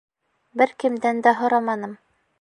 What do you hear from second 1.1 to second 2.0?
дә һораманым.